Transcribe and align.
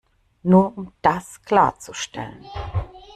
Nur 0.41 0.75
um 0.79 0.93
das 1.03 1.43
klarzustellen. 1.43 2.43